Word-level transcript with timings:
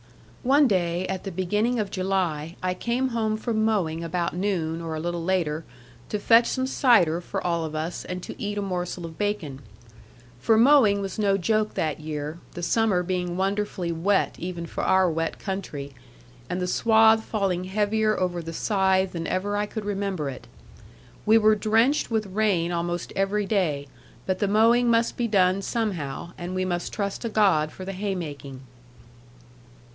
One 0.41 0.67
day 0.67 1.05
at 1.05 1.23
the 1.23 1.31
beginning 1.31 1.79
of 1.79 1.91
July, 1.91 2.55
I 2.63 2.73
came 2.73 3.09
home 3.09 3.37
from 3.37 3.63
mowing 3.63 4.03
about 4.03 4.35
noon, 4.35 4.81
or 4.81 4.95
a 4.95 4.99
little 4.99 5.23
later, 5.23 5.63
to 6.09 6.17
fetch 6.17 6.47
some 6.47 6.65
cider 6.65 7.21
for 7.21 7.45
all 7.45 7.63
of 7.63 7.75
us, 7.75 8.03
and 8.03 8.23
to 8.23 8.41
eat 8.41 8.57
a 8.57 8.63
morsel 8.63 9.05
of 9.05 9.19
bacon. 9.19 9.59
For 10.39 10.57
mowing 10.57 11.01
was 11.01 11.19
no 11.19 11.37
joke 11.37 11.75
that 11.75 11.99
year, 11.99 12.39
the 12.53 12.63
summer 12.63 13.03
being 13.03 13.37
wonderfully 13.37 13.91
wet 13.91 14.37
(even 14.39 14.65
for 14.65 14.83
our 14.83 15.07
wet 15.11 15.37
country), 15.37 15.93
and 16.49 16.59
the 16.59 16.65
swathe 16.65 17.21
falling 17.21 17.65
heavier 17.65 18.19
over 18.19 18.41
the 18.41 18.53
scythe 18.53 19.11
than 19.11 19.27
ever 19.27 19.55
I 19.55 19.67
could 19.67 19.85
remember 19.85 20.27
it. 20.31 20.47
We 21.27 21.37
were 21.37 21.53
drenched 21.53 22.09
with 22.09 22.25
rain 22.25 22.71
almost 22.71 23.13
every 23.15 23.45
day; 23.45 23.87
but 24.25 24.39
the 24.39 24.47
mowing 24.47 24.89
must 24.89 25.15
be 25.15 25.27
done 25.27 25.61
somehow; 25.61 26.31
and 26.39 26.55
we 26.55 26.65
must 26.65 26.91
trust 26.91 27.21
to 27.21 27.29
God 27.29 27.71
for 27.71 27.85
the 27.85 27.93
haymaking. 27.93 28.61